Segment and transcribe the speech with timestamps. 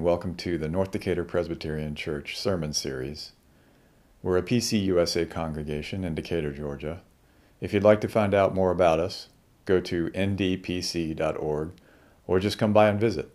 [0.00, 3.32] and welcome to the North Decatur Presbyterian Church Sermon Series.
[4.22, 7.02] We're a PCUSA congregation in Decatur, Georgia.
[7.60, 9.28] If you'd like to find out more about us,
[9.66, 11.72] go to ndpc.org
[12.26, 13.30] or just come by and visit.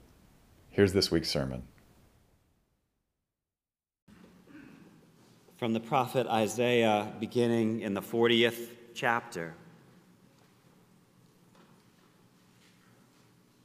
[0.71, 1.68] Here's this week's sermon.
[5.57, 9.54] From the prophet Isaiah, beginning in the 40th chapter.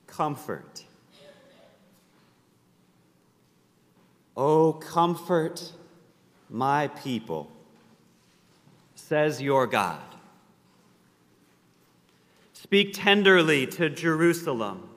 [0.07, 0.85] Comfort
[4.43, 5.71] Oh, comfort
[6.49, 7.53] my people,
[8.95, 10.01] says your God.
[12.55, 14.89] Speak tenderly to Jerusalem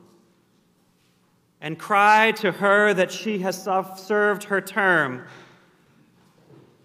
[1.60, 3.62] and cry to her that she has
[3.98, 5.26] served her term,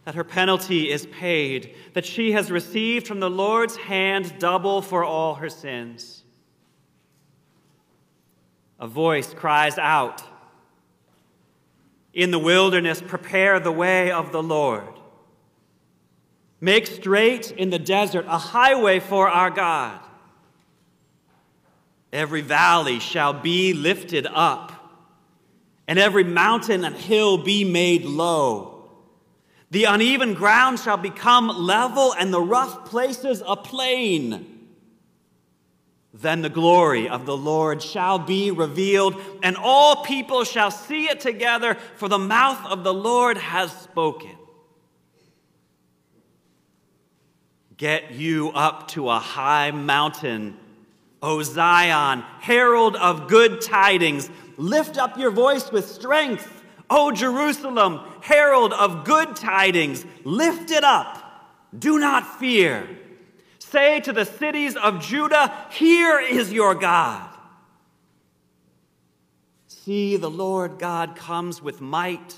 [0.05, 5.05] that her penalty is paid, that she has received from the Lord's hand double for
[5.05, 6.25] all her sins.
[8.81, 10.25] A voice cries out
[12.19, 14.89] in the wilderness, prepare the way of the Lord.
[16.61, 20.01] Make straight in the desert a highway for our God.
[22.13, 24.73] Every valley shall be lifted up,
[25.87, 28.91] and every mountain and hill be made low.
[29.71, 34.58] The uneven ground shall become level, and the rough places a plain.
[36.21, 41.21] Then the glory of the Lord shall be revealed, and all people shall see it
[41.21, 44.37] together, for the mouth of the Lord has spoken.
[47.77, 50.57] Get you up to a high mountain,
[51.23, 54.29] O Zion, herald of good tidings.
[54.57, 60.05] Lift up your voice with strength, O Jerusalem, herald of good tidings.
[60.25, 61.23] Lift it up.
[61.79, 62.89] Do not fear.
[63.71, 67.29] Say to the cities of Judah, Here is your God.
[69.67, 72.35] See, the Lord God comes with might.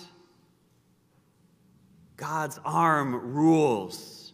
[2.16, 4.32] God's arm rules.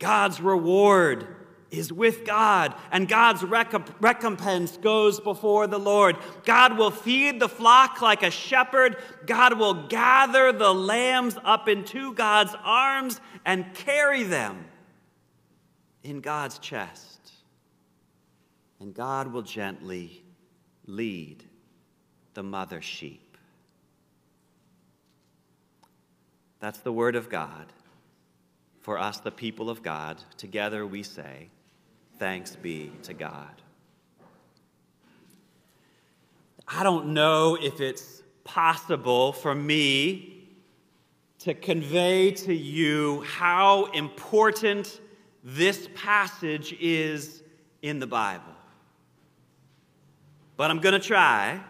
[0.00, 1.26] God's reward
[1.70, 6.16] is with God, and God's recompense goes before the Lord.
[6.44, 8.96] God will feed the flock like a shepherd.
[9.26, 14.66] God will gather the lambs up into God's arms and carry them
[16.04, 17.32] in God's chest.
[18.78, 20.22] And God will gently
[20.86, 21.42] lead
[22.34, 23.36] the mother sheep.
[26.60, 27.66] That's the word of God.
[28.80, 31.48] For us, the people of God, together we say,
[32.18, 33.62] Thanks be to God.
[36.68, 40.48] I don't know if it's possible for me
[41.40, 45.00] to convey to you how important
[45.44, 47.42] this passage is
[47.82, 48.44] in the Bible.
[50.56, 51.60] But I'm going to try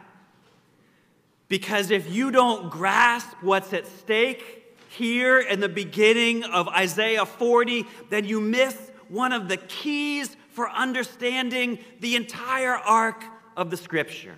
[1.49, 7.85] because if you don't grasp what's at stake here in the beginning of Isaiah 40,
[8.11, 13.25] then you miss one of the keys for understanding the entire arc
[13.57, 14.37] of the scripture.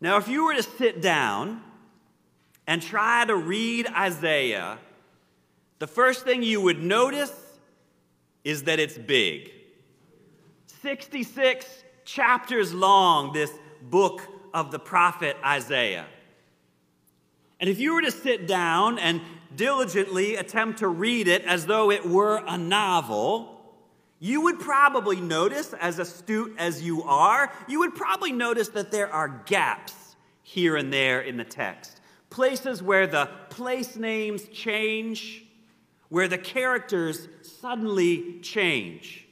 [0.00, 1.62] Now, if you were to sit down
[2.66, 4.78] and try to read Isaiah
[5.78, 7.32] the first thing you would notice
[8.44, 9.52] is that it's big.
[10.82, 11.66] 66
[12.04, 13.50] chapters long, this
[13.82, 14.22] book
[14.54, 16.06] of the prophet Isaiah.
[17.58, 19.20] And if you were to sit down and
[19.54, 23.56] diligently attempt to read it as though it were a novel,
[24.18, 29.12] you would probably notice, as astute as you are, you would probably notice that there
[29.12, 32.00] are gaps here and there in the text.
[32.30, 35.45] Places where the place names change,
[36.08, 39.26] where the characters suddenly change.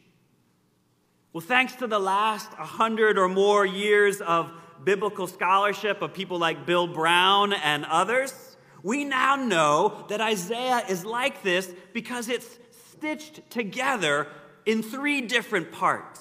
[1.33, 4.53] Well, thanks to the last 100 or more years of
[4.85, 11.05] biblical scholarship of people like Bill Brown and others, we now know that Isaiah is
[11.05, 12.59] like this because it's
[12.91, 14.29] stitched together
[14.67, 16.21] in three different parts,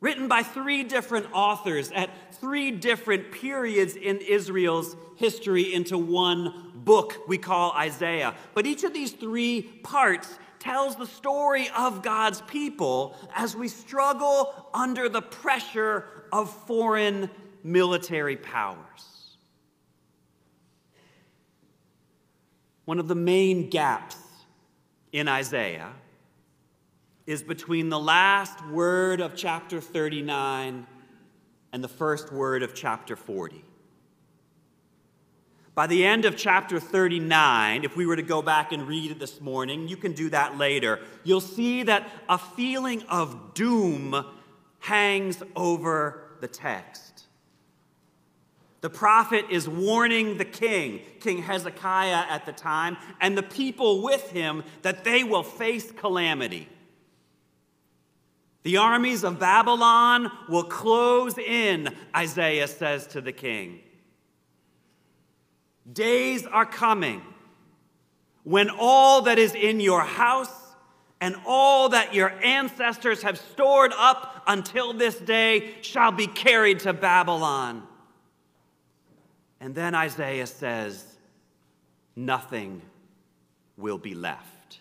[0.00, 7.18] written by three different authors at three different periods in Israel's history into one book
[7.26, 8.34] we call Isaiah.
[8.54, 14.54] But each of these three parts tells the story of God's people as we struggle
[14.72, 17.28] under the pressure of foreign
[17.64, 19.36] military powers.
[22.84, 24.16] One of the main gaps
[25.12, 25.92] in Isaiah
[27.26, 30.86] is between the last word of chapter 39
[31.72, 33.64] and the first word of chapter 40.
[35.74, 39.18] By the end of chapter 39, if we were to go back and read it
[39.18, 44.24] this morning, you can do that later, you'll see that a feeling of doom
[44.80, 47.24] hangs over the text.
[48.82, 54.30] The prophet is warning the king, King Hezekiah at the time, and the people with
[54.30, 56.68] him that they will face calamity.
[58.64, 63.80] The armies of Babylon will close in, Isaiah says to the king.
[65.92, 67.22] Days are coming
[68.44, 70.50] when all that is in your house
[71.20, 76.92] and all that your ancestors have stored up until this day shall be carried to
[76.92, 77.86] Babylon.
[79.60, 81.04] And then Isaiah says,
[82.16, 82.82] Nothing
[83.76, 84.80] will be left.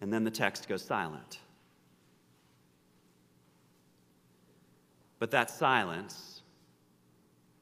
[0.00, 1.38] And then the text goes silent.
[5.18, 6.33] But that silence,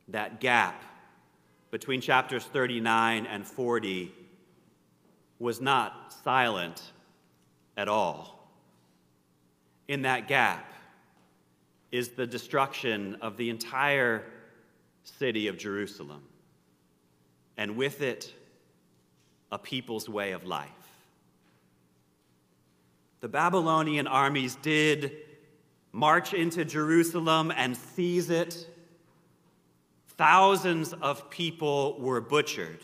[0.08, 0.82] that gap
[1.72, 4.12] between chapters 39 and 40,
[5.38, 6.93] was not silent
[7.76, 8.46] at all.
[9.88, 10.70] In that gap,
[11.90, 14.22] is the destruction of the entire
[15.02, 16.22] city of Jerusalem,
[17.56, 18.32] and with it,
[19.50, 20.69] a people's way of life.
[23.20, 25.12] The Babylonian armies did
[25.90, 28.66] march into Jerusalem and seize it.
[30.22, 32.78] Thousands of people were butchered,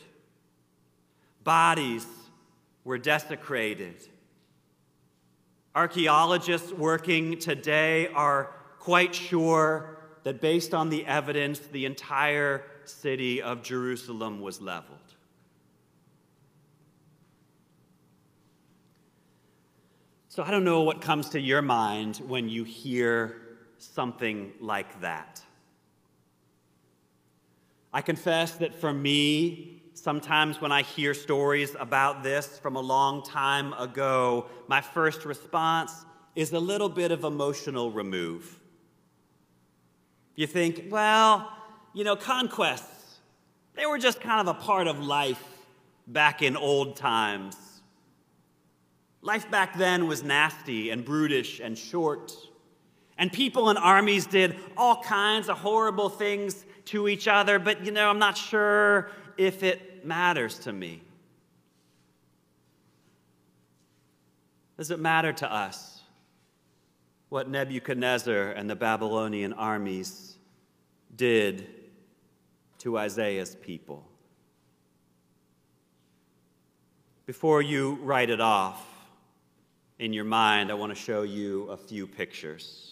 [1.45, 2.05] bodies
[2.83, 3.95] were desecrated.
[5.73, 8.47] Archaeologists working today are
[8.81, 14.99] quite sure that based on the evidence, the entire city of Jerusalem was leveled.
[20.29, 23.41] So I don't know what comes to your mind when you hear
[23.79, 25.41] something like that.
[27.93, 33.23] I confess that for me, sometimes when I hear stories about this from a long
[33.23, 36.05] time ago, my first response
[36.37, 38.61] is a little bit of emotional remove.
[40.37, 41.51] You think, well,
[41.95, 43.19] you know, conquests,
[43.75, 45.43] they were just kind of a part of life
[46.07, 47.57] back in old times.
[49.23, 52.33] Life back then was nasty and brutish and short.
[53.19, 57.93] And people and armies did all kinds of horrible things to each other, but you
[57.93, 61.03] know, I'm not sure if it matters to me.
[64.77, 65.99] Does it matter to us?
[67.29, 70.37] what Nebuchadnezzar and the Babylonian armies
[71.15, 71.67] did
[72.79, 74.05] to Isaiah's people.
[77.27, 78.83] Before you write it off
[79.99, 82.88] in your mind, I want to show you a few pictures.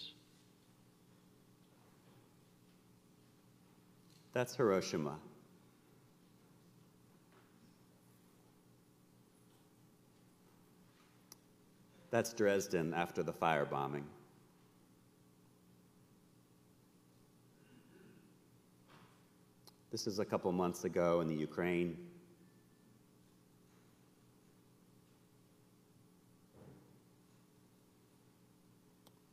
[4.36, 5.16] That's Hiroshima.
[12.10, 14.02] That's Dresden after the firebombing.
[19.90, 21.96] This is a couple months ago in the Ukraine.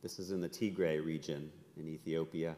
[0.00, 2.56] This is in the Tigray region in Ethiopia.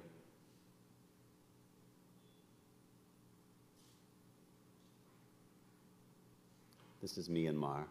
[7.07, 7.85] This is Myanmar.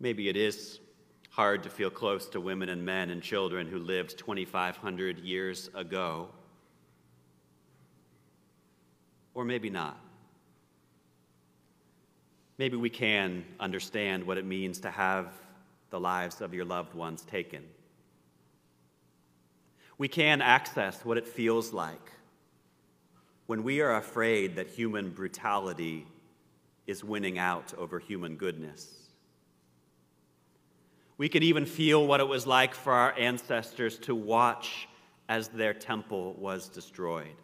[0.00, 0.80] Maybe it is
[1.30, 6.30] hard to feel close to women and men and children who lived 2,500 years ago.
[9.32, 10.00] Or maybe not.
[12.58, 15.32] Maybe we can understand what it means to have
[15.90, 17.62] the lives of your loved ones taken.
[19.98, 22.12] We can access what it feels like
[23.46, 26.06] when we are afraid that human brutality
[26.86, 29.02] is winning out over human goodness.
[31.18, 34.88] We can even feel what it was like for our ancestors to watch
[35.28, 37.36] as their temple was destroyed.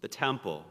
[0.00, 0.64] The temple,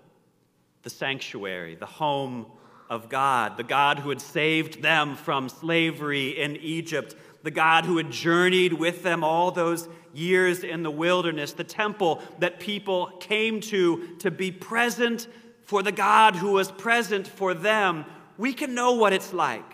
[0.84, 2.48] the sanctuary, the home
[2.90, 7.98] of God, the God who had saved them from slavery in Egypt, the God who
[7.98, 13.62] had journeyed with them all those years in the wilderness, the temple that people came
[13.62, 15.28] to to be present
[15.62, 18.06] for the God who was present for them.
[18.38, 19.74] We can know what it's like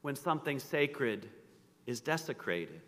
[0.00, 1.28] when something sacred
[1.86, 2.80] is desecrated.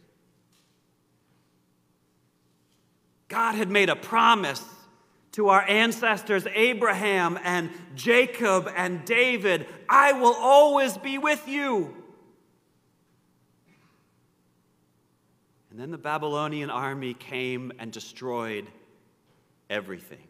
[3.29, 4.65] God had made a promise
[5.33, 11.96] to our ancestors, Abraham and Jacob and David I will always be with you.
[15.77, 18.67] And then the Babylonian army came and destroyed
[19.69, 20.27] everything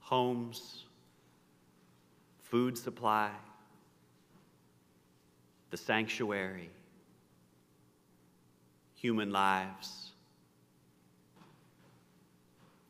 [0.00, 0.84] homes,
[2.42, 3.30] food supply,
[5.70, 6.68] the sanctuary,
[8.96, 10.10] human lives,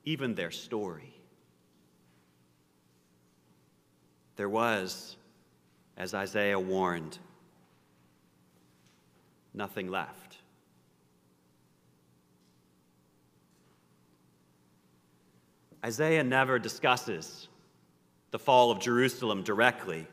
[0.05, 1.15] even their story.
[4.35, 5.15] There was,
[5.97, 7.21] as Isaiah warned,
[9.55, 10.37] nothing left.
[15.85, 17.49] Isaiah never discusses
[18.31, 20.07] the fall of Jerusalem directly,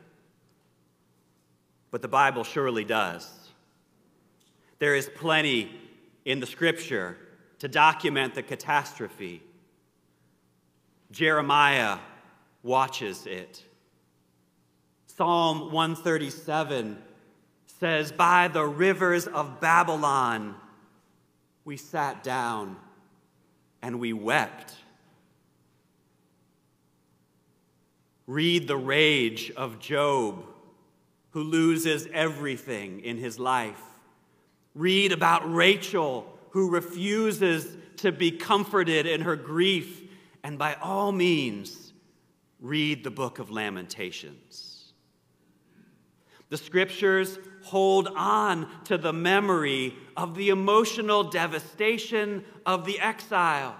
[1.92, 3.30] but the Bible surely does.
[4.80, 5.72] There is plenty
[6.26, 7.18] in the scripture
[7.60, 9.44] to document the catastrophe.
[11.12, 12.00] Jeremiah
[12.64, 13.64] watches it.
[15.08, 16.98] Psalm 137
[17.80, 20.56] says, By the rivers of Babylon
[21.66, 22.78] we sat down
[23.82, 24.76] and we wept.
[28.28, 30.46] Read the rage of Job,
[31.32, 33.82] who loses everything in his life.
[34.76, 40.04] Read about Rachel, who refuses to be comforted in her grief.
[40.44, 41.94] And by all means,
[42.60, 44.69] read the book of Lamentations.
[46.50, 53.76] The scriptures hold on to the memory of the emotional devastation of the exile.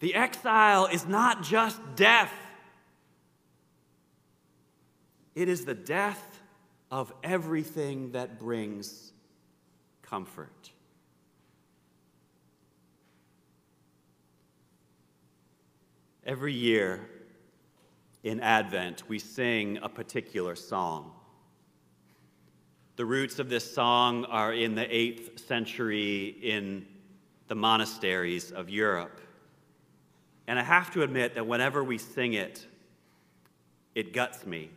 [0.00, 2.32] The exile is not just death,
[5.34, 6.40] it is the death
[6.90, 9.12] of everything that brings
[10.02, 10.72] comfort.
[16.26, 17.08] Every year
[18.22, 21.12] in Advent, we sing a particular song.
[22.96, 26.86] The roots of this song are in the 8th century in
[27.48, 29.20] the monasteries of Europe.
[30.46, 32.66] And I have to admit that whenever we sing it,
[33.94, 34.70] it guts me.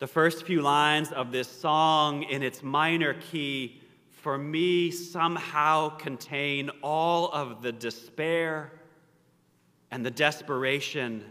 [0.00, 3.80] The first few lines of this song in its minor key,
[4.10, 8.72] for me, somehow contain all of the despair
[9.90, 11.24] and the desperation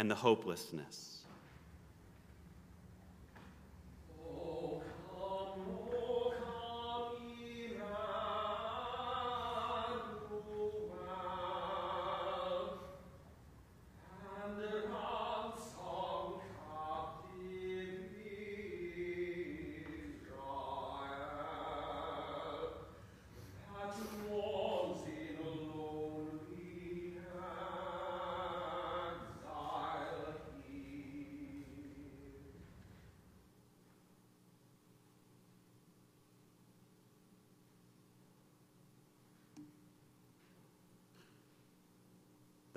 [0.00, 1.19] and the hopelessness.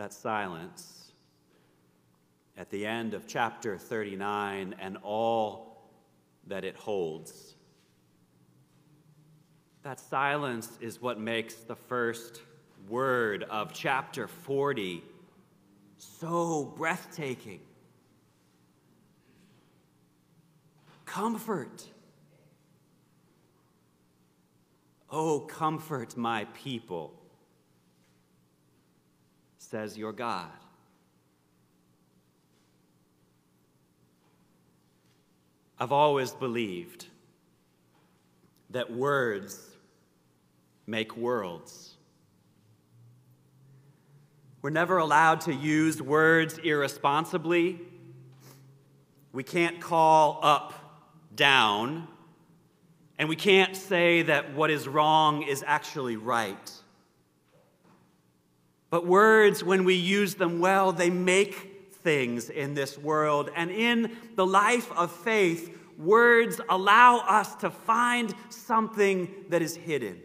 [0.04, 1.14] That silence
[2.58, 5.82] at the end of chapter 39 and all
[6.46, 7.56] that it holds.
[9.84, 12.42] That silence is what makes the first
[12.90, 15.02] word of chapter 40
[15.96, 17.62] so breathtaking.
[21.06, 21.86] Comfort.
[25.10, 27.23] Oh, comfort my people
[29.74, 30.52] says your God.
[35.80, 37.08] I've always believed
[38.70, 39.60] that words
[40.86, 41.96] make worlds.
[44.62, 47.82] We're never allowed to use words irresponsibly.
[49.32, 50.76] We can't call up
[51.36, 52.08] down,
[53.18, 56.83] and we can't say that what is wrong is actually right.
[58.94, 63.50] But words, when we use them well, they make things in this world.
[63.56, 70.22] And in the life of faith, words allow us to find something that is hidden.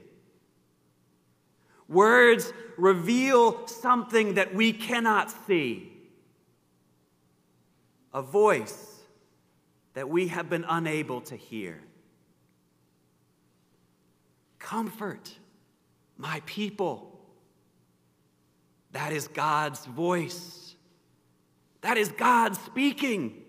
[1.88, 5.90] Words reveal something that we cannot see.
[8.12, 8.96] A voice
[9.94, 11.80] that we have been unable to hear.
[14.58, 15.38] Comfort
[16.18, 17.07] my people.
[18.92, 20.74] That is God's voice.
[21.82, 23.44] That is God speaking.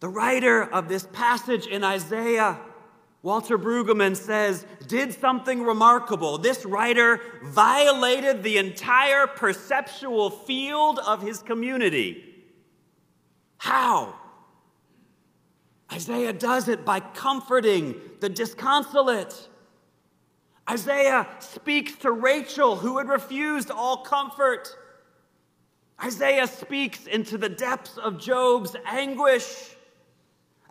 [0.00, 2.58] The writer of this passage in Isaiah,
[3.22, 6.38] Walter Brueggemann, says, did something remarkable.
[6.38, 12.24] This writer violated the entire perceptual field of his community.
[13.58, 14.16] How?
[15.92, 19.48] Isaiah does it by comforting the disconsolate
[20.68, 24.76] Isaiah speaks to Rachel, who had refused all comfort.
[26.02, 29.76] Isaiah speaks into the depths of Job's anguish.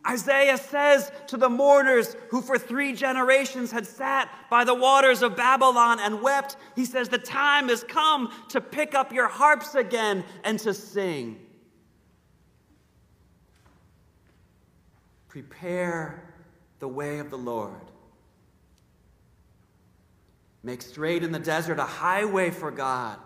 [0.08, 5.36] Isaiah says to the mourners who for three generations had sat by the waters of
[5.36, 10.24] Babylon and wept, he says, The time has come to pick up your harps again
[10.44, 11.40] and to sing.
[15.28, 16.34] Prepare
[16.80, 17.92] the way of the Lord.
[20.64, 23.18] Make straight in the desert a highway for God.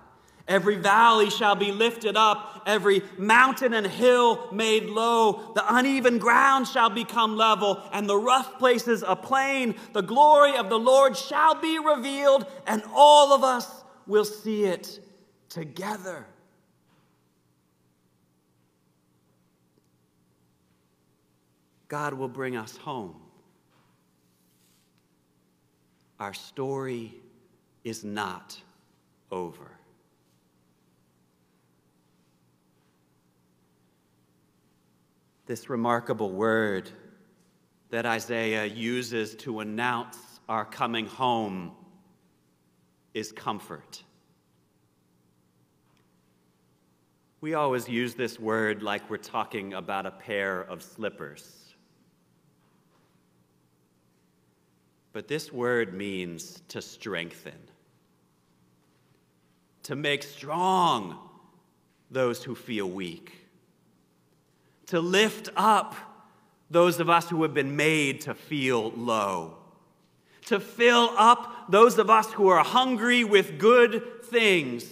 [0.48, 5.52] Every valley shall be lifted up, every mountain and hill made low.
[5.56, 9.76] The uneven ground shall become level, and the rough places a plain.
[9.94, 15.00] The glory of the Lord shall be revealed, and all of us will see it
[15.50, 16.28] together.
[21.88, 23.16] God will bring us home.
[26.20, 27.16] Our story
[27.86, 28.60] is not
[29.32, 29.72] over.
[35.46, 36.90] This remarkable word
[37.92, 40.18] that Isaiah uses to announce
[40.50, 41.72] our coming home
[43.14, 44.04] is comfort.
[47.42, 51.76] We always use this word like we're talking about a pair of slippers.
[55.14, 57.54] But this word means to strengthen,
[59.86, 61.18] to make strong
[62.12, 63.46] those who feel weak
[64.88, 65.96] to lift up
[66.70, 69.58] those of us who have been made to feel low,
[70.46, 74.86] to fill up those of us who are hungry with good things.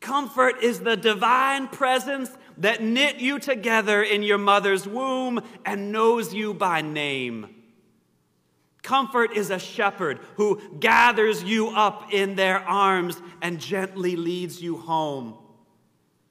[0.00, 6.32] Comfort is the divine presence that knit you together in your mother's womb and knows
[6.32, 7.55] you by name.
[8.86, 14.76] Comfort is a shepherd who gathers you up in their arms and gently leads you
[14.76, 15.36] home.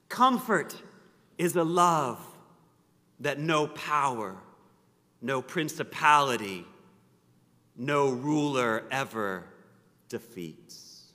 [0.08, 0.74] Comfort
[1.38, 2.18] is a love
[3.20, 4.38] that no power,
[5.22, 6.66] no principality,
[7.76, 9.44] no ruler ever
[10.08, 11.12] defeats.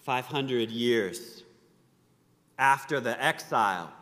[0.00, 1.44] Five hundred years
[2.58, 3.92] after the exile,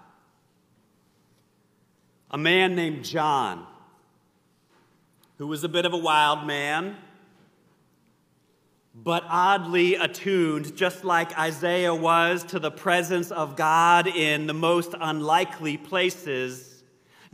[2.34, 3.64] a man named John,
[5.38, 6.96] who was a bit of a wild man,
[8.92, 14.96] but oddly attuned, just like Isaiah was to the presence of God in the most
[15.00, 16.82] unlikely places.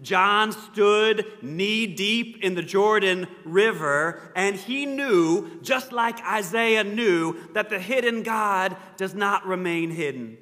[0.03, 7.39] John stood knee deep in the Jordan River, and he knew, just like Isaiah knew,
[7.55, 10.37] that the hidden God does not remain hidden.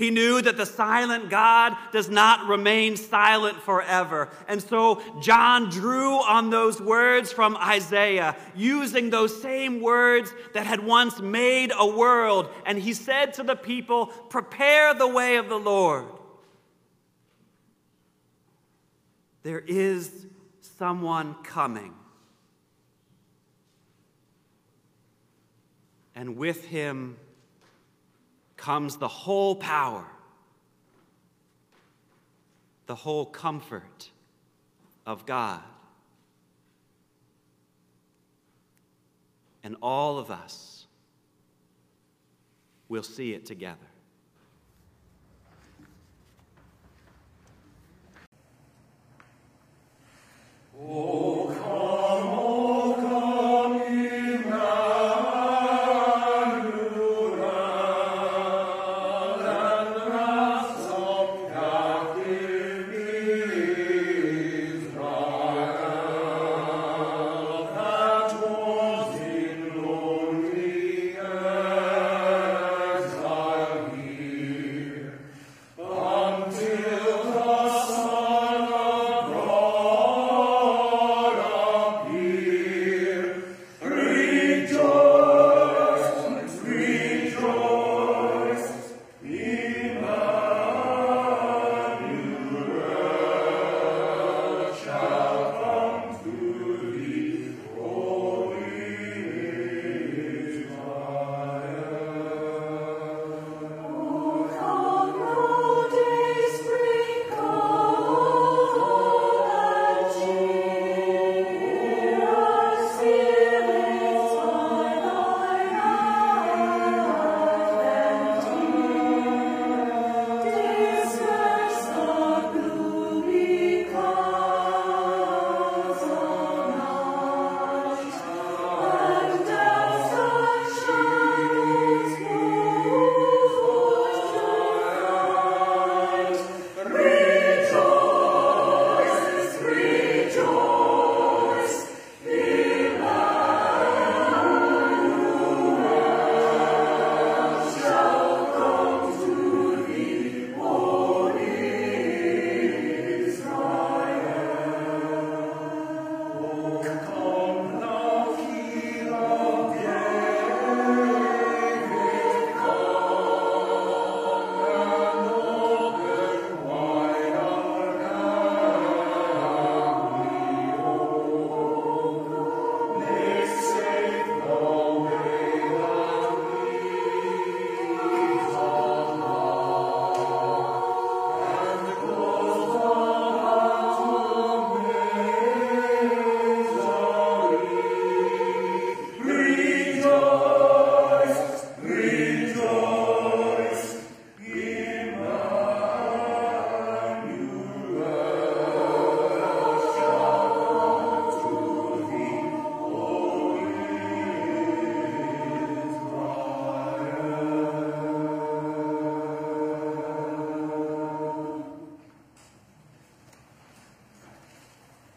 [0.00, 4.30] He knew that the silent God does not remain silent forever.
[4.48, 10.82] And so John drew on those words from Isaiah, using those same words that had
[10.86, 12.48] once made a world.
[12.64, 16.06] And he said to the people, Prepare the way of the Lord.
[19.42, 20.24] There is
[20.78, 21.92] someone coming.
[26.14, 27.18] And with him,
[28.60, 30.04] comes the whole power,
[32.86, 34.10] the whole comfort
[35.06, 35.62] of God.
[39.64, 40.86] And all of us
[42.88, 43.78] will see it together.
[50.78, 52.49] Oh, come on.